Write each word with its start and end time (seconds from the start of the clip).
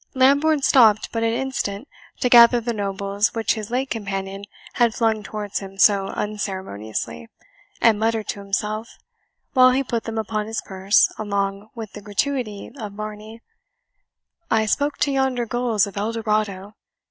Lambourne 0.15 0.63
stopped 0.63 1.11
but 1.11 1.21
an 1.21 1.31
instant 1.35 1.87
to 2.21 2.27
gather 2.27 2.59
the 2.59 2.73
nobles 2.73 3.35
which 3.35 3.53
his 3.53 3.69
late 3.69 3.91
companion 3.91 4.45
had 4.73 4.95
flung 4.95 5.21
towards 5.21 5.59
him 5.59 5.77
so 5.77 6.07
unceremoniously, 6.07 7.27
and 7.81 7.99
muttered 7.99 8.27
to 8.29 8.39
himself, 8.39 8.97
while 9.53 9.69
he 9.69 9.83
put 9.83 10.05
them 10.05 10.17
upon 10.17 10.47
his 10.47 10.59
purse 10.65 11.13
along 11.19 11.69
with 11.75 11.91
the 11.91 12.01
gratuity 12.01 12.71
of 12.79 12.93
Varney, 12.93 13.43
"I 14.49 14.65
spoke 14.65 14.97
to 15.01 15.11
yonder 15.11 15.45
gulls 15.45 15.85
of 15.85 15.95
Eldorado. 15.97 16.73